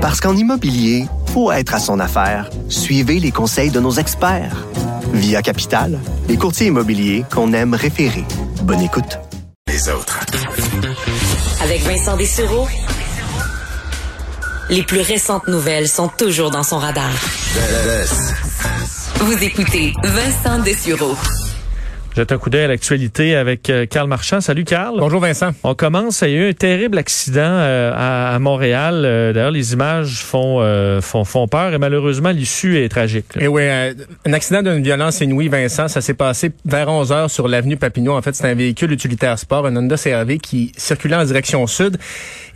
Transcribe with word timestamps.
Parce 0.00 0.18
qu'en 0.20 0.34
immobilier, 0.34 1.04
faut 1.34 1.52
être 1.52 1.74
à 1.74 1.78
son 1.78 2.00
affaire. 2.00 2.48
Suivez 2.70 3.20
les 3.20 3.30
conseils 3.30 3.70
de 3.70 3.80
nos 3.80 3.92
experts. 3.92 4.66
Via 5.12 5.42
Capital, 5.42 5.98
les 6.26 6.38
courtiers 6.38 6.68
immobiliers 6.68 7.24
qu'on 7.30 7.52
aime 7.52 7.74
référer. 7.74 8.24
Bonne 8.62 8.80
écoute. 8.80 9.18
Les 9.68 9.88
autres. 9.90 10.20
Avec 11.62 11.82
Vincent 11.82 12.16
Dessureau, 12.16 12.66
les 14.70 14.82
plus 14.84 15.00
récentes 15.00 15.48
nouvelles 15.48 15.88
sont 15.88 16.08
toujours 16.08 16.50
dans 16.50 16.62
son 16.62 16.78
radar. 16.78 17.10
Vous 19.16 19.44
écoutez 19.44 19.92
Vincent 20.02 20.60
Dessureau. 20.60 21.14
Jette 22.16 22.32
un 22.32 22.38
coup 22.38 22.50
d'œil 22.50 22.64
à 22.64 22.68
l'actualité 22.68 23.36
avec 23.36 23.70
euh, 23.70 23.86
Carl 23.86 24.08
Marchand. 24.08 24.40
Salut 24.40 24.64
Carl. 24.64 24.96
Bonjour 24.98 25.20
Vincent. 25.20 25.50
On 25.62 25.76
commence. 25.76 26.22
Il 26.22 26.30
y 26.30 26.34
a 26.34 26.38
eu 26.38 26.50
un 26.50 26.52
terrible 26.52 26.98
accident 26.98 27.40
euh, 27.40 27.92
à, 27.94 28.34
à, 28.34 28.38
Montréal. 28.40 29.02
Euh, 29.04 29.32
D'ailleurs, 29.32 29.52
les 29.52 29.74
images 29.74 30.24
font, 30.24 30.56
euh, 30.60 31.00
font, 31.00 31.24
font 31.24 31.46
peur 31.46 31.72
et 31.72 31.78
malheureusement, 31.78 32.30
l'issue 32.30 32.78
est 32.82 32.88
tragique. 32.88 33.26
Et 33.38 33.46
oui, 33.46 33.62
un 33.62 34.32
accident 34.32 34.60
d'une 34.60 34.82
violence 34.82 35.20
inouïe, 35.20 35.46
Vincent. 35.46 35.86
Ça 35.86 36.00
s'est 36.00 36.14
passé 36.14 36.50
vers 36.64 36.88
11 36.88 37.12
heures 37.12 37.30
sur 37.30 37.46
l'avenue 37.46 37.76
Papineau. 37.76 38.16
En 38.16 38.22
fait, 38.22 38.34
c'est 38.34 38.48
un 38.48 38.54
véhicule 38.54 38.90
utilitaire 38.90 39.38
sport, 39.38 39.66
un 39.66 39.76
Honda 39.76 39.96
CRV 39.96 40.38
qui 40.38 40.72
circulait 40.76 41.14
en 41.16 41.24
direction 41.24 41.64
sud. 41.68 41.96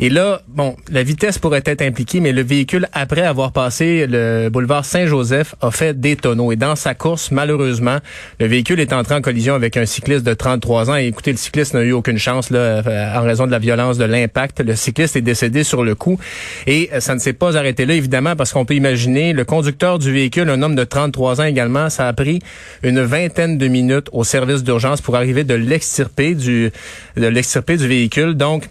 Et 0.00 0.10
là, 0.10 0.42
bon, 0.48 0.74
la 0.90 1.04
vitesse 1.04 1.38
pourrait 1.38 1.62
être 1.64 1.82
impliquée, 1.82 2.18
mais 2.18 2.32
le 2.32 2.42
véhicule, 2.42 2.88
après 2.92 3.22
avoir 3.22 3.52
passé 3.52 4.08
le 4.08 4.48
boulevard 4.48 4.84
Saint-Joseph, 4.84 5.54
a 5.60 5.70
fait 5.70 5.98
des 5.98 6.16
tonneaux. 6.16 6.50
Et 6.50 6.56
dans 6.56 6.74
sa 6.74 6.94
course, 6.94 7.30
malheureusement, 7.30 7.98
le 8.40 8.46
véhicule 8.46 8.80
est 8.80 8.92
entré 8.92 9.14
en 9.14 9.20
collision 9.20 9.43
avec 9.52 9.76
un 9.76 9.84
cycliste 9.84 10.24
de 10.24 10.32
33 10.32 10.90
ans. 10.90 10.96
Et 10.96 11.06
écoutez, 11.06 11.32
le 11.32 11.36
cycliste 11.36 11.74
n'a 11.74 11.82
eu 11.82 11.92
aucune 11.92 12.18
chance 12.18 12.50
là, 12.50 12.82
en 13.14 13.22
raison 13.22 13.46
de 13.46 13.50
la 13.50 13.58
violence 13.58 13.98
de 13.98 14.04
l'impact. 14.04 14.60
Le 14.60 14.74
cycliste 14.76 15.16
est 15.16 15.20
décédé 15.20 15.64
sur 15.64 15.84
le 15.84 15.94
coup. 15.94 16.18
Et 16.66 16.88
euh, 16.92 17.00
ça 17.00 17.14
ne 17.14 17.20
s'est 17.20 17.32
pas 17.32 17.56
arrêté 17.56 17.84
là, 17.84 17.94
évidemment, 17.94 18.36
parce 18.36 18.52
qu'on 18.52 18.64
peut 18.64 18.74
imaginer 18.74 19.32
le 19.32 19.44
conducteur 19.44 19.98
du 19.98 20.12
véhicule, 20.12 20.48
un 20.48 20.62
homme 20.62 20.74
de 20.74 20.84
33 20.84 21.40
ans 21.40 21.44
également, 21.44 21.90
ça 21.90 22.08
a 22.08 22.12
pris 22.12 22.38
une 22.82 23.00
vingtaine 23.00 23.58
de 23.58 23.68
minutes 23.68 24.08
au 24.12 24.24
service 24.24 24.62
d'urgence 24.62 25.00
pour 25.00 25.16
arriver 25.16 25.44
de 25.44 25.54
l'extirper 25.54 26.34
du 26.34 26.72
véhicule. 27.16 28.34
Donc, 28.34 28.68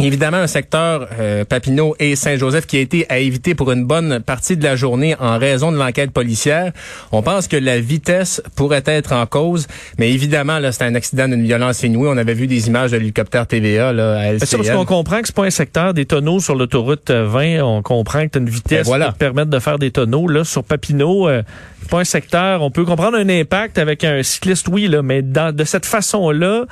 Évidemment, 0.00 0.36
un 0.36 0.46
secteur 0.46 1.08
euh, 1.18 1.44
Papineau 1.44 1.96
et 1.98 2.14
Saint-Joseph 2.14 2.66
qui 2.66 2.76
a 2.76 2.80
été 2.80 3.04
à 3.08 3.18
éviter 3.18 3.56
pour 3.56 3.72
une 3.72 3.84
bonne 3.84 4.20
partie 4.20 4.56
de 4.56 4.62
la 4.62 4.76
journée 4.76 5.16
en 5.18 5.38
raison 5.38 5.72
de 5.72 5.76
l'enquête 5.76 6.12
policière. 6.12 6.70
On 7.10 7.20
pense 7.20 7.48
que 7.48 7.56
la 7.56 7.80
vitesse 7.80 8.40
pourrait 8.54 8.84
être 8.86 9.12
en 9.12 9.26
cause, 9.26 9.66
mais 9.98 10.12
évidemment, 10.12 10.60
là, 10.60 10.70
c'est 10.70 10.84
un 10.84 10.94
accident 10.94 11.26
d'une 11.26 11.42
violence 11.42 11.82
inouïe. 11.82 12.08
On 12.12 12.16
avait 12.16 12.34
vu 12.34 12.46
des 12.46 12.68
images 12.68 12.92
de 12.92 12.96
l'hélicoptère 12.96 13.48
TVA 13.48 13.92
là, 13.92 14.20
à 14.20 14.32
LCN. 14.34 14.46
C'est 14.46 14.56
parce 14.56 14.70
qu'on 14.70 14.84
comprend 14.84 15.20
que 15.20 15.26
c'est 15.26 15.34
pas 15.34 15.46
un 15.46 15.50
secteur 15.50 15.92
des 15.94 16.06
tonneaux 16.06 16.38
sur 16.38 16.54
l'autoroute 16.54 17.10
20. 17.10 17.60
On 17.62 17.82
comprend 17.82 18.24
que 18.24 18.32
tu 18.32 18.38
as 18.38 18.40
une 18.40 18.48
vitesse 18.48 18.78
Ben 18.78 18.84
voilà. 18.84 19.06
qui 19.06 19.14
te 19.14 19.18
permettre 19.18 19.50
de 19.50 19.58
faire 19.58 19.80
des 19.80 19.90
tonneaux. 19.90 20.28
Là, 20.28 20.44
sur 20.44 20.62
Papineau, 20.62 21.28
euh, 21.28 21.42
pas 21.90 21.98
un 21.98 22.04
secteur. 22.04 22.62
On 22.62 22.70
peut 22.70 22.84
comprendre 22.84 23.16
un 23.16 23.28
impact 23.28 23.78
avec 23.78 24.04
un 24.04 24.22
cycliste, 24.22 24.68
oui, 24.68 24.86
là, 24.86 25.02
mais 25.02 25.22
dans, 25.22 25.52
de 25.52 25.64
cette 25.64 25.86
façon-là, 25.86 26.66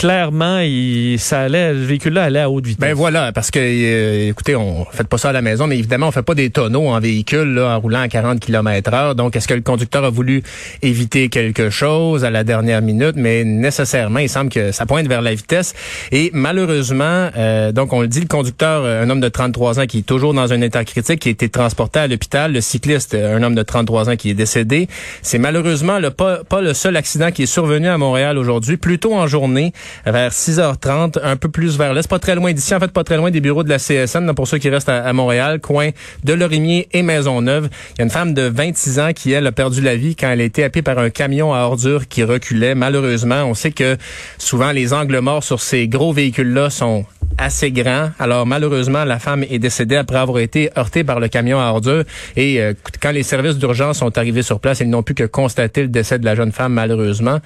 clairement, 0.00 0.60
il, 0.60 1.18
ça 1.18 1.40
allait, 1.40 1.74
le 1.74 1.84
véhicule-là 1.84 2.24
allait 2.24 2.40
à 2.40 2.48
haute 2.48 2.64
vitesse. 2.64 2.80
Ben 2.80 2.94
voilà, 2.94 3.32
parce 3.32 3.50
que, 3.50 3.58
euh, 3.60 4.30
écoutez, 4.30 4.56
on 4.56 4.86
fait 4.86 5.06
pas 5.06 5.18
ça 5.18 5.28
à 5.28 5.32
la 5.32 5.42
maison, 5.42 5.66
mais 5.66 5.76
évidemment, 5.76 6.08
on 6.08 6.10
fait 6.10 6.22
pas 6.22 6.34
des 6.34 6.48
tonneaux 6.48 6.88
en 6.88 6.98
véhicule 6.98 7.52
là, 7.52 7.76
en 7.76 7.80
roulant 7.80 8.00
à 8.00 8.08
40 8.08 8.40
km 8.40 8.94
heure. 8.94 9.14
Donc, 9.14 9.36
est-ce 9.36 9.46
que 9.46 9.52
le 9.52 9.60
conducteur 9.60 10.02
a 10.02 10.08
voulu 10.08 10.42
éviter 10.80 11.28
quelque 11.28 11.68
chose 11.68 12.24
à 12.24 12.30
la 12.30 12.44
dernière 12.44 12.80
minute? 12.80 13.12
Mais 13.16 13.44
nécessairement, 13.44 14.20
il 14.20 14.30
semble 14.30 14.48
que 14.48 14.72
ça 14.72 14.86
pointe 14.86 15.06
vers 15.06 15.20
la 15.20 15.34
vitesse. 15.34 15.74
Et 16.12 16.30
malheureusement, 16.32 17.28
euh, 17.36 17.70
donc 17.70 17.92
on 17.92 18.00
le 18.00 18.08
dit, 18.08 18.20
le 18.20 18.26
conducteur, 18.26 18.82
euh, 18.82 19.04
un 19.04 19.10
homme 19.10 19.20
de 19.20 19.28
33 19.28 19.80
ans 19.80 19.86
qui 19.86 19.98
est 19.98 20.06
toujours 20.06 20.32
dans 20.32 20.50
un 20.50 20.62
état 20.62 20.82
critique, 20.86 21.20
qui 21.20 21.28
a 21.28 21.32
été 21.32 21.50
transporté 21.50 21.98
à 21.98 22.06
l'hôpital. 22.06 22.54
Le 22.54 22.62
cycliste, 22.62 23.14
un 23.14 23.42
homme 23.42 23.54
de 23.54 23.62
33 23.62 24.08
ans 24.08 24.16
qui 24.16 24.30
est 24.30 24.34
décédé. 24.34 24.88
C'est 25.20 25.38
malheureusement 25.38 25.98
le, 25.98 26.10
pas, 26.10 26.42
pas 26.42 26.62
le 26.62 26.72
seul 26.72 26.96
accident 26.96 27.30
qui 27.30 27.42
est 27.42 27.52
survenu 27.54 27.88
à 27.88 27.98
Montréal 27.98 28.38
aujourd'hui. 28.38 28.78
Plus 28.78 28.98
tôt 28.98 29.12
en 29.12 29.26
journée, 29.26 29.74
vers 30.06 30.32
6h30, 30.32 31.18
un 31.22 31.36
peu 31.36 31.48
plus 31.48 31.78
vers 31.78 31.94
l'est, 31.94 32.08
pas 32.08 32.18
très 32.18 32.34
loin 32.34 32.52
d'ici, 32.52 32.74
en 32.74 32.80
fait 32.80 32.92
pas 32.92 33.04
très 33.04 33.16
loin 33.16 33.30
des 33.30 33.40
bureaux 33.40 33.62
de 33.62 33.68
la 33.68 33.78
CSN, 33.78 34.32
pour 34.34 34.48
ceux 34.48 34.58
qui 34.58 34.68
restent 34.68 34.88
à, 34.88 35.04
à, 35.04 35.12
Montréal, 35.12 35.60
coin 35.60 35.90
de 36.24 36.32
Lorimier 36.32 36.88
et 36.92 37.02
Maisonneuve. 37.02 37.68
Il 37.94 37.98
y 37.98 38.02
a 38.02 38.04
une 38.04 38.10
femme 38.10 38.34
de 38.34 38.42
26 38.42 38.98
ans 38.98 39.12
qui, 39.14 39.32
elle, 39.32 39.46
a 39.46 39.52
perdu 39.52 39.80
la 39.80 39.96
vie 39.96 40.16
quand 40.16 40.30
elle 40.30 40.40
a 40.40 40.44
été 40.44 40.64
happée 40.64 40.82
par 40.82 40.98
un 40.98 41.10
camion 41.10 41.54
à 41.54 41.60
ordures 41.60 42.08
qui 42.08 42.24
reculait. 42.24 42.74
Malheureusement, 42.74 43.44
on 43.44 43.54
sait 43.54 43.72
que 43.72 43.96
souvent 44.38 44.72
les 44.72 44.92
angles 44.92 45.18
morts 45.20 45.44
sur 45.44 45.60
ces 45.60 45.88
gros 45.88 46.12
véhicules-là 46.12 46.70
sont 46.70 47.04
assez 47.38 47.70
grand. 47.70 48.10
Alors 48.18 48.46
malheureusement, 48.46 49.04
la 49.04 49.18
femme 49.18 49.44
est 49.48 49.58
décédée 49.58 49.96
après 49.96 50.16
avoir 50.16 50.38
été 50.38 50.70
heurtée 50.76 51.04
par 51.04 51.20
le 51.20 51.28
camion 51.28 51.60
à 51.60 51.66
ordures. 51.66 52.04
Et 52.36 52.60
euh, 52.60 52.74
quand 53.00 53.12
les 53.12 53.22
services 53.22 53.56
d'urgence 53.56 53.98
sont 53.98 54.16
arrivés 54.18 54.42
sur 54.42 54.60
place, 54.60 54.80
ils 54.80 54.90
n'ont 54.90 55.02
pu 55.02 55.14
que 55.14 55.24
constater 55.24 55.82
le 55.82 55.88
décès 55.88 56.18
de 56.18 56.24
la 56.24 56.34
jeune 56.34 56.52
femme, 56.52 56.74
malheureusement. 56.74 57.38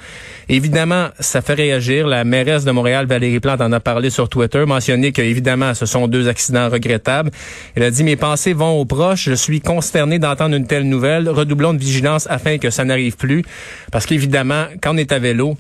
Évidemment, 0.49 1.09
ça 1.21 1.43
fait 1.43 1.55
réagir. 1.55 2.07
La 2.07 2.25
mairesse 2.25 2.65
de 2.65 2.71
Montréal, 2.71 3.07
Valérie 3.07 3.41
Plante, 3.41 3.61
en 3.61 3.73
a 3.73 3.81
parlé 3.81 4.11
sur 4.11 4.29
Twitter, 4.29 4.65
mentionné 4.67 5.13
que 5.13 5.23
évidemment, 5.23 5.75
ce 5.75 5.87
sont 5.87 6.09
deux 6.09 6.29
accidents 6.29 6.69
regrettables. 6.69 7.31
Elle 7.75 7.85
a 7.85 7.91
dit, 7.91 8.05
mes 8.05 8.17
pensées 8.17 8.53
vont 8.53 8.81
aux 8.81 8.85
proches. 8.85 9.25
Je 9.29 9.35
suis 9.35 9.61
consterné 9.61 10.19
d'entendre 10.19 10.57
une 10.57 10.67
telle 10.67 10.89
nouvelle. 10.89 11.29
Redoublons 11.29 11.75
de 11.75 11.79
vigilance 11.79 12.27
afin 12.31 12.59
que 12.59 12.71
ça 12.71 12.85
n'arrive 12.85 13.17
plus. 13.17 13.45
Parce 13.93 14.07
qu'évidemment, 14.07 14.67
quand 14.83 14.95
on 14.95 14.99
est 14.99 15.13
à 15.13 15.19
vélo, 15.19 15.57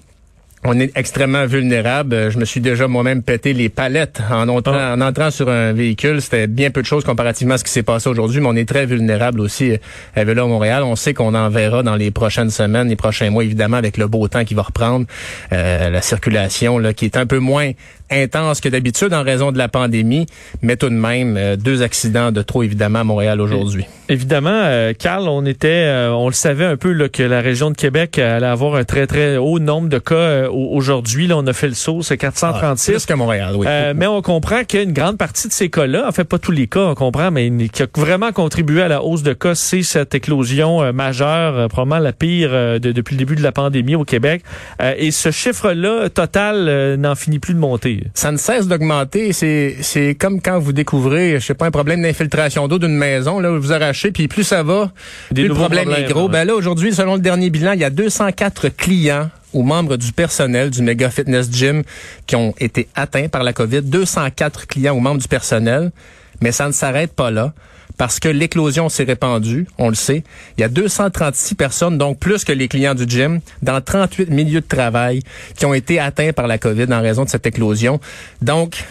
on 0.64 0.80
est 0.80 0.96
extrêmement 0.96 1.46
vulnérable. 1.46 2.30
Je 2.30 2.38
me 2.38 2.44
suis 2.44 2.60
déjà 2.60 2.88
moi-même 2.88 3.22
pété 3.22 3.52
les 3.52 3.68
palettes 3.68 4.20
en 4.30 4.48
entrant, 4.48 4.92
en 4.92 5.00
entrant 5.00 5.30
sur 5.30 5.48
un 5.50 5.72
véhicule. 5.72 6.22
C'était 6.22 6.46
bien 6.46 6.70
peu 6.70 6.80
de 6.80 6.86
choses 6.86 7.04
comparativement 7.04 7.54
à 7.54 7.58
ce 7.58 7.64
qui 7.64 7.70
s'est 7.70 7.82
passé 7.82 8.08
aujourd'hui, 8.08 8.40
mais 8.40 8.48
on 8.48 8.56
est 8.56 8.68
très 8.68 8.86
vulnérable 8.86 9.40
aussi 9.40 9.78
à 10.16 10.24
vélo 10.24 10.44
à 10.44 10.46
Montréal. 10.46 10.82
On 10.82 10.96
sait 10.96 11.12
qu'on 11.12 11.34
en 11.34 11.50
verra 11.50 11.82
dans 11.82 11.96
les 11.96 12.10
prochaines 12.10 12.50
semaines, 12.50 12.88
les 12.88 12.96
prochains 12.96 13.30
mois, 13.30 13.44
évidemment, 13.44 13.76
avec 13.76 13.98
le 13.98 14.06
beau 14.06 14.26
temps 14.28 14.44
qui 14.44 14.54
va 14.54 14.62
reprendre, 14.62 15.06
euh, 15.52 15.90
la 15.90 16.00
circulation 16.00 16.78
là, 16.78 16.94
qui 16.94 17.04
est 17.04 17.16
un 17.16 17.26
peu 17.26 17.38
moins 17.38 17.72
intense 18.14 18.60
que 18.60 18.68
d'habitude 18.68 19.12
en 19.12 19.22
raison 19.22 19.52
de 19.52 19.58
la 19.58 19.68
pandémie, 19.68 20.26
mais 20.62 20.76
tout 20.76 20.88
de 20.88 20.94
même 20.94 21.36
euh, 21.36 21.56
deux 21.56 21.82
accidents 21.82 22.32
de 22.32 22.42
trop 22.42 22.62
évidemment 22.62 23.00
à 23.00 23.04
Montréal 23.04 23.40
aujourd'hui. 23.40 23.84
Évidemment, 24.08 24.50
euh, 24.52 24.92
Carl, 24.92 25.28
on 25.28 25.46
était, 25.46 25.86
euh, 25.86 26.10
on 26.10 26.28
le 26.28 26.34
savait 26.34 26.64
un 26.64 26.76
peu 26.76 26.92
là, 26.92 27.08
que 27.08 27.22
la 27.22 27.40
région 27.40 27.70
de 27.70 27.76
Québec 27.76 28.18
allait 28.18 28.46
avoir 28.46 28.74
un 28.74 28.84
très 28.84 29.06
très 29.06 29.36
haut 29.36 29.58
nombre 29.58 29.88
de 29.88 29.98
cas 29.98 30.48
aujourd'hui. 30.48 31.26
Là, 31.26 31.36
on 31.38 31.46
a 31.46 31.52
fait 31.52 31.68
le 31.68 31.74
saut, 31.74 32.02
c'est 32.02 32.18
436. 32.18 32.90
Ah, 32.90 32.92
plus 32.92 33.06
que 33.06 33.14
Montréal, 33.14 33.54
oui. 33.56 33.66
mais 33.94 34.06
on 34.06 34.20
comprend 34.22 34.64
qu'une 34.64 34.92
grande 34.92 35.16
partie 35.16 35.48
de 35.48 35.52
ces 35.52 35.70
cas-là, 35.70 36.06
en 36.08 36.12
fait 36.12 36.24
pas 36.24 36.38
tous 36.38 36.52
les 36.52 36.66
cas, 36.66 36.80
on 36.80 36.94
comprend, 36.94 37.30
mais 37.30 37.50
qui 37.68 37.82
a 37.82 37.86
vraiment 37.96 38.32
contribué 38.32 38.82
à 38.82 38.88
la 38.88 39.02
hausse 39.02 39.22
de 39.22 39.32
cas, 39.32 39.54
c'est 39.54 39.82
cette 39.82 40.14
éclosion 40.14 40.92
majeure, 40.92 41.68
probablement 41.68 42.02
la 42.02 42.12
pire 42.12 42.50
de, 42.50 42.78
depuis 42.78 43.14
le 43.14 43.18
début 43.18 43.36
de 43.36 43.42
la 43.42 43.52
pandémie 43.52 43.94
au 43.94 44.04
Québec. 44.04 44.42
et 44.80 45.10
ce 45.10 45.30
chiffre-là 45.30 46.08
total 46.10 46.96
n'en 46.96 47.14
finit 47.14 47.38
plus 47.38 47.54
de 47.54 47.58
monter. 47.58 48.03
Ça 48.12 48.30
ne 48.30 48.36
cesse 48.36 48.66
d'augmenter. 48.66 49.32
C'est, 49.32 49.76
c'est 49.80 50.14
comme 50.14 50.40
quand 50.40 50.58
vous 50.58 50.72
découvrez, 50.72 51.40
je 51.40 51.46
sais 51.46 51.54
pas, 51.54 51.66
un 51.66 51.70
problème 51.70 52.02
d'infiltration 52.02 52.68
d'eau 52.68 52.78
d'une 52.78 52.96
maison, 52.96 53.40
là, 53.40 53.50
vous 53.50 53.72
arrachez, 53.72 54.10
puis 54.10 54.28
plus 54.28 54.44
ça 54.44 54.62
va, 54.62 54.92
Des 55.30 55.42
plus 55.42 55.48
le 55.48 55.54
problème 55.54 55.84
problèmes, 55.84 56.04
est 56.04 56.12
gros. 56.12 56.28
Ben 56.28 56.44
là, 56.44 56.54
aujourd'hui, 56.54 56.92
selon 56.92 57.14
le 57.14 57.20
dernier 57.20 57.50
bilan, 57.50 57.72
il 57.72 57.80
y 57.80 57.84
a 57.84 57.90
204 57.90 58.68
clients 58.68 59.30
ou 59.52 59.62
membres 59.62 59.96
du 59.96 60.12
personnel 60.12 60.70
du 60.70 60.82
Mega 60.82 61.10
Fitness 61.10 61.50
Gym 61.50 61.82
qui 62.26 62.36
ont 62.36 62.54
été 62.58 62.88
atteints 62.94 63.28
par 63.28 63.44
la 63.44 63.52
COVID. 63.52 63.82
204 63.82 64.66
clients 64.66 64.94
ou 64.94 65.00
membres 65.00 65.20
du 65.20 65.28
personnel. 65.28 65.92
Mais 66.40 66.52
ça 66.52 66.66
ne 66.66 66.72
s'arrête 66.72 67.12
pas 67.12 67.30
là 67.30 67.54
parce 67.96 68.18
que 68.18 68.28
l'éclosion 68.28 68.88
s'est 68.88 69.04
répandue, 69.04 69.66
on 69.78 69.88
le 69.88 69.94
sait. 69.94 70.24
Il 70.58 70.62
y 70.62 70.64
a 70.64 70.68
236 70.68 71.54
personnes, 71.54 71.98
donc 71.98 72.18
plus 72.18 72.44
que 72.44 72.52
les 72.52 72.68
clients 72.68 72.94
du 72.94 73.04
gym, 73.08 73.40
dans 73.62 73.80
38 73.80 74.30
milieux 74.30 74.60
de 74.60 74.66
travail 74.66 75.22
qui 75.56 75.66
ont 75.66 75.74
été 75.74 75.98
atteints 75.98 76.32
par 76.32 76.46
la 76.46 76.58
COVID 76.58 76.92
en 76.92 77.00
raison 77.00 77.24
de 77.24 77.28
cette 77.28 77.46
éclosion. 77.46 78.00
Donc, 78.42 78.84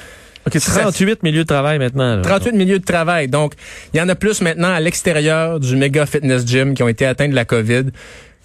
OK, 0.46 0.60
38 0.60 1.24
milieux 1.24 1.44
de 1.44 1.48
travail 1.48 1.80
maintenant. 1.80 2.18
Là. 2.18 2.22
38 2.22 2.54
milieux 2.54 2.80
de 2.80 2.86
travail. 2.86 3.28
Donc, 3.28 3.54
il 3.94 3.98
y 3.98 4.02
en 4.02 4.10
a 4.10 4.16
plus 4.16 4.42
maintenant 4.42 4.74
à 4.74 4.80
l'extérieur 4.80 5.60
du 5.60 5.76
méga 5.76 6.06
fitness 6.06 6.46
gym 6.46 6.74
qui 6.74 6.84
ont 6.84 6.88
été 6.88 7.06
atteints 7.06 7.30
de 7.30 7.36
la 7.36 7.46
COVID 7.46 7.86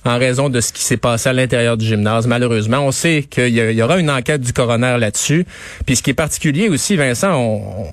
en 0.05 0.19
raison 0.19 0.49
de 0.49 0.61
ce 0.61 0.73
qui 0.73 0.83
s'est 0.83 0.97
passé 0.97 1.29
à 1.29 1.33
l'intérieur 1.33 1.77
du 1.77 1.85
gymnase. 1.85 2.27
Malheureusement, 2.27 2.79
on 2.81 2.93
sait 2.93 3.25
qu'il 3.29 3.49
y, 3.49 3.83
aura 3.83 3.99
une 3.99 4.11
enquête 4.11 4.41
du 4.41 4.53
coroner 4.53 4.97
là-dessus. 4.99 5.45
Puis 5.87 5.97
ce 5.97 6.03
qui 6.03 6.11
est 6.11 6.15
particulier 6.15 6.69
aussi, 6.69 6.97
Vincent, 6.97 7.35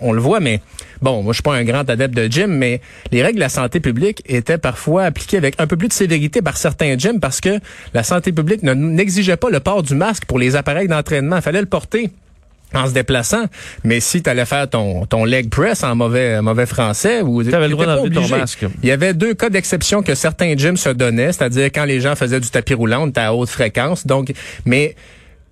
on, 0.02 0.14
le 0.14 0.22
voit, 0.22 0.40
mais 0.40 0.62
bon, 1.02 1.24
moi 1.24 1.34
je 1.34 1.38
suis 1.38 1.44
pas 1.44 1.56
un 1.56 1.64
grand 1.64 1.90
adepte 1.90 2.16
de 2.16 2.28
gym, 2.28 2.52
mais 2.52 2.82
les 3.12 3.24
règles 3.24 3.36
de 3.36 3.42
la 3.42 3.50
santé 3.50 3.80
publique 3.80 4.22
étaient 4.28 4.58
parfois 4.58 5.04
appliquées 5.04 5.38
avec 5.38 5.56
un 5.60 5.68
peu 5.68 5.78
plus 5.78 5.88
de 5.88 5.94
sévérité 5.94 6.42
par 6.42 6.58
certains 6.58 6.98
gyms 6.98 7.20
parce 7.20 7.42
que 7.42 7.60
la 7.94 8.04
santé 8.04 8.32
publique 8.32 8.64
ne- 8.64 8.74
n'exigeait 8.74 9.38
pas 9.38 9.50
le 9.50 9.60
port 9.60 9.84
du 9.84 9.96
masque 9.96 10.26
pour 10.26 10.40
les 10.40 10.56
appareils 10.56 10.88
d'entraînement. 10.88 11.38
Il 11.38 11.42
fallait 11.42 11.62
le 11.62 11.68
porter 11.68 12.12
en 12.74 12.88
se 12.88 12.92
déplaçant. 12.94 13.46
Mais 13.84 14.00
si 14.00 14.22
tu 14.22 14.30
allais 14.30 14.46
faire 14.46 14.70
ton, 14.70 15.06
ton 15.06 15.24
leg 15.24 15.50
press 15.50 15.84
en 15.84 15.96
mauvais, 15.96 16.42
mauvais 16.42 16.66
français, 16.66 17.22
ou 17.22 17.44
Tu 17.44 17.54
avais 17.54 17.68
le 17.68 17.72
droit 17.74 17.86
d'enlever 17.86 18.14
ton 18.16 18.28
masque. 18.28 18.66
Il 18.84 18.90
y 18.90 18.92
avait 18.92 19.14
deux 19.14 19.34
cas 19.34 19.50
d'exception 19.50 20.02
que 20.04 20.16
certains 20.16 20.56
gyms 20.58 20.78
se 20.78 20.90
donnaient, 20.90 21.32
c'est-à-dire 21.32 21.66
quand 21.66 21.86
les 21.86 22.02
gens 22.02 22.16
faisaient 22.16 22.40
du 22.40 22.50
tapis 22.50 22.74
roulant, 22.74 23.10
à 23.16 23.34
haute 23.34 23.50
fréquence. 23.50 24.06
Donc, 24.06 24.34
mais 24.66 24.96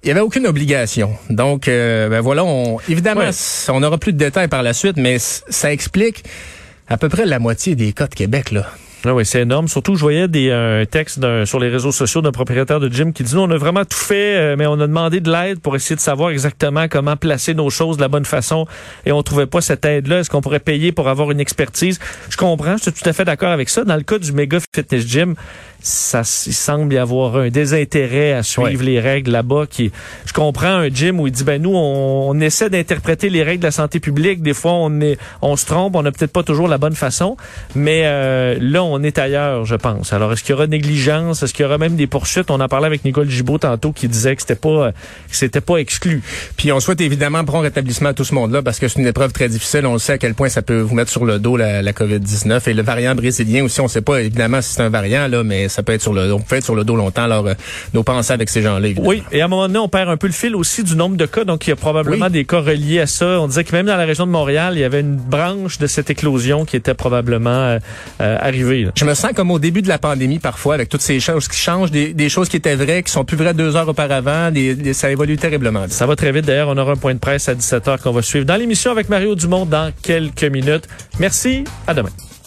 il 0.03 0.09
y 0.09 0.11
avait 0.11 0.19
aucune 0.19 0.45
obligation. 0.47 1.11
Donc, 1.29 1.67
euh, 1.69 2.09
ben 2.09 2.19
voilà, 2.19 2.43
on, 2.43 2.77
évidemment, 2.89 3.21
Ouais. 3.21 3.29
on 3.69 3.79
n'aura 3.79 3.97
plus 3.97 4.11
de 4.11 4.17
détails 4.17 4.49
par 4.49 4.63
la 4.63 4.73
suite, 4.73 4.97
mais 4.97 5.17
ça 5.19 5.71
explique 5.71 6.25
à 6.89 6.97
peu 6.97 7.07
près 7.07 7.25
la 7.25 7.39
moitié 7.39 7.75
des 7.75 7.93
cas 7.93 8.07
de 8.07 8.15
Québec, 8.15 8.51
là. 8.51 8.65
Ah 9.05 9.13
oui, 9.13 9.25
c'est 9.25 9.41
énorme. 9.41 9.67
Surtout, 9.67 9.95
je 9.95 9.99
voyais 9.99 10.29
des 10.29 10.49
euh, 10.49 10.85
textes 10.85 11.19
sur 11.43 11.59
les 11.59 11.67
réseaux 11.67 11.91
sociaux 11.91 12.21
d'un 12.21 12.31
propriétaire 12.31 12.79
de 12.79 12.87
gym 12.87 13.11
qui 13.11 13.23
dit, 13.23 13.35
nous, 13.35 13.41
on 13.41 13.51
a 13.51 13.57
vraiment 13.57 13.83
tout 13.83 13.97
fait, 13.97 14.37
euh, 14.37 14.55
mais 14.57 14.65
on 14.65 14.79
a 14.79 14.87
demandé 14.87 15.19
de 15.19 15.29
l'aide 15.29 15.59
pour 15.59 15.75
essayer 15.75 15.97
de 15.97 16.01
savoir 16.01 16.29
exactement 16.29 16.87
comment 16.87 17.17
placer 17.17 17.53
nos 17.53 17.69
choses 17.69 17.97
de 17.97 18.01
la 18.01 18.07
bonne 18.07 18.23
façon 18.23 18.65
et 19.05 19.11
on 19.11 19.21
trouvait 19.21 19.45
pas 19.45 19.59
cette 19.59 19.83
aide-là. 19.83 20.19
Est-ce 20.19 20.29
qu'on 20.29 20.39
pourrait 20.39 20.61
payer 20.61 20.93
pour 20.93 21.09
avoir 21.09 21.31
une 21.31 21.41
expertise? 21.41 21.99
Je 22.29 22.37
comprends, 22.37 22.77
je 22.77 22.83
suis 22.83 22.93
tout 22.93 23.09
à 23.09 23.11
fait 23.11 23.25
d'accord 23.25 23.51
avec 23.51 23.67
ça. 23.67 23.83
Dans 23.83 23.97
le 23.97 24.03
cas 24.03 24.19
du 24.19 24.31
méga 24.31 24.59
fitness 24.73 25.05
gym, 25.05 25.35
ça 25.83 26.21
il 26.47 26.53
semble 26.53 26.93
y 26.93 26.97
avoir 26.97 27.35
un 27.35 27.49
désintérêt 27.49 28.31
à 28.31 28.41
suivre 28.41 28.83
les 28.83 29.01
règles 29.01 29.31
là-bas 29.31 29.65
qui 29.69 29.91
je 30.25 30.31
comprends 30.31 30.67
un 30.67 30.87
gym 30.87 31.19
où 31.19 31.27
il 31.27 31.33
dit 31.33 31.43
ben 31.43 31.61
nous 31.61 31.75
on, 31.75 32.39
essaie 32.39 32.69
d'interpréter 32.69 33.29
les 33.29 33.43
règles 33.43 33.59
de 33.59 33.67
la 33.67 33.71
santé 33.71 33.99
publique 33.99 34.41
des 34.41 34.53
fois 34.53 34.71
on 34.73 35.01
est 35.01 35.17
on 35.41 35.57
se 35.57 35.65
trompe 35.65 35.95
on 35.95 36.01
n'a 36.01 36.11
peut-être 36.11 36.31
pas 36.31 36.43
toujours 36.43 36.69
la 36.69 36.77
bonne 36.77 36.95
façon 36.95 37.35
mais 37.75 38.03
euh, 38.05 38.57
là 38.61 38.81
on 38.83 38.92
est 39.01 39.17
ailleurs 39.17 39.65
je 39.65 39.75
pense 39.75 40.13
alors 40.13 40.33
est-ce 40.33 40.43
qu'il 40.43 40.51
y 40.51 40.53
aura 40.53 40.67
négligence? 40.67 41.41
Est-ce 41.41 41.53
qu'il 41.53 41.63
y 41.63 41.65
aura 41.65 41.77
même 41.77 41.95
des 41.95 42.07
poursuites? 42.07 42.51
On 42.51 42.59
en 42.59 42.67
parlait 42.67 42.87
avec 42.87 43.05
Nicole 43.05 43.29
Gibault 43.29 43.57
tantôt 43.57 43.91
qui 43.91 44.07
disait 44.07 44.35
que 44.35 44.41
c'était 44.41 44.55
pas 44.55 44.91
que 44.91 45.35
c'était 45.35 45.61
pas 45.61 45.77
exclu 45.77 46.21
puis 46.57 46.71
on 46.71 46.79
souhaite 46.79 47.01
évidemment 47.01 47.43
prendre 47.43 47.63
rétablissement 47.63 48.09
à 48.09 48.13
tout 48.13 48.25
ce 48.25 48.35
monde 48.35 48.51
là 48.51 48.61
parce 48.61 48.79
que 48.79 48.87
c'est 48.87 48.99
une 48.99 49.07
épreuve 49.07 49.31
très 49.31 49.49
difficile 49.49 49.85
on 49.85 49.97
sait 49.97 50.13
à 50.13 50.17
quel 50.17 50.35
point 50.35 50.49
ça 50.49 50.61
peut 50.61 50.81
vous 50.81 50.95
mettre 50.95 51.11
sur 51.11 51.25
le 51.25 51.39
dos 51.39 51.57
la, 51.57 51.81
la 51.81 51.91
Covid-19 51.91 52.69
et 52.69 52.73
le 52.73 52.83
variant 52.83 53.15
brésilien 53.15 53.63
aussi 53.63 53.81
on 53.81 53.87
sait 53.87 54.01
pas 54.01 54.21
évidemment 54.21 54.61
si 54.61 54.73
c'est 54.73 54.83
un 54.83 54.89
variant 54.89 55.27
là 55.27 55.43
mais 55.43 55.69
ça 55.69 55.83
peut 55.83 55.93
être 55.93 56.01
sur 56.01 56.13
le, 56.13 56.33
on 56.33 56.39
peut 56.39 56.57
être 56.57 56.63
sur 56.63 56.75
le 56.75 56.83
dos 56.83 56.95
longtemps. 56.95 57.23
Alors, 57.23 57.47
euh, 57.47 57.53
nos 57.93 58.03
pensées 58.03 58.33
avec 58.33 58.49
ces 58.49 58.61
gens-là. 58.61 58.89
Oui, 58.99 59.23
et 59.31 59.41
à 59.41 59.45
un 59.45 59.47
moment 59.47 59.67
donné, 59.67 59.79
on 59.79 59.87
perd 59.87 60.09
un 60.09 60.17
peu 60.17 60.27
le 60.27 60.33
fil 60.33 60.55
aussi 60.55 60.83
du 60.83 60.95
nombre 60.95 61.17
de 61.17 61.25
cas. 61.25 61.45
Donc, 61.45 61.65
il 61.65 61.71
y 61.71 61.73
a 61.73 61.75
probablement 61.75 62.29
des 62.29 62.45
cas 62.45 62.59
reliés 62.59 62.99
à 62.99 63.07
ça. 63.07 63.39
On 63.39 63.47
disait 63.47 63.63
que 63.63 63.75
même 63.75 63.85
dans 63.85 63.97
la 63.97 64.05
région 64.05 64.25
de 64.25 64.31
Montréal, 64.31 64.73
il 64.75 64.81
y 64.81 64.83
avait 64.83 65.01
une 65.01 65.15
branche 65.15 65.77
de 65.79 65.87
cette 65.87 66.09
éclosion 66.09 66.65
qui 66.65 66.75
était 66.75 66.93
probablement 66.93 67.49
euh, 67.49 67.79
euh, 68.21 68.37
arrivée. 68.39 68.82
Je 68.95 69.05
me 69.05 69.13
sens 69.13 69.31
comme 69.33 69.51
au 69.51 69.59
début 69.59 69.81
de 69.81 69.87
la 69.87 69.97
pandémie 69.97 70.39
parfois, 70.39 70.75
avec 70.75 70.89
toutes 70.89 71.01
ces 71.01 71.19
choses 71.19 71.47
qui 71.47 71.57
changent, 71.57 71.91
des, 71.91 72.29
choses 72.29 72.49
qui 72.49 72.57
étaient 72.57 72.75
vraies, 72.75 73.03
qui 73.03 73.11
sont 73.11 73.25
plus 73.25 73.37
vraies 73.37 73.53
deux 73.53 73.75
heures 73.75 73.87
auparavant. 73.87 74.51
ça 74.93 75.11
évolue 75.11 75.37
terriblement. 75.37 75.85
Ça 75.89 76.05
va 76.05 76.15
très 76.15 76.31
vite. 76.31 76.45
D'ailleurs, 76.45 76.69
on 76.69 76.77
aura 76.77 76.93
un 76.93 76.97
point 76.97 77.13
de 77.13 77.19
presse 77.19 77.49
à 77.49 77.55
17h 77.55 78.01
qu'on 78.01 78.11
va 78.11 78.21
suivre 78.21 78.45
dans 78.45 78.55
l'émission 78.55 78.91
avec 78.91 79.09
Mario 79.09 79.35
Dumont 79.35 79.65
dans 79.65 79.91
quelques 80.01 80.43
minutes. 80.43 80.87
Merci. 81.19 81.63
À 81.87 81.93
demain. 81.93 82.09